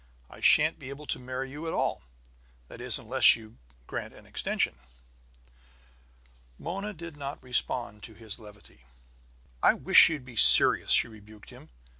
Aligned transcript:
I 0.31 0.39
shan't 0.39 0.79
be 0.79 0.89
able 0.89 1.05
to 1.05 1.19
marry 1.19 1.51
you 1.51 1.67
at 1.67 1.73
all; 1.75 2.05
that 2.69 2.81
is, 2.81 2.97
unless 2.97 3.35
you 3.35 3.59
grant 3.85 4.15
an 4.15 4.25
extension!" 4.25 4.79
Mona 6.57 6.91
did 6.91 7.15
not 7.15 7.43
respond 7.43 8.01
to 8.01 8.15
his 8.15 8.39
levity. 8.39 8.85
"I 9.61 9.75
wish 9.75 10.09
you'd 10.09 10.25
be 10.25 10.35
serious!" 10.37 10.89
she 10.89 11.07
rebuked 11.07 11.51
him. 11.51 11.69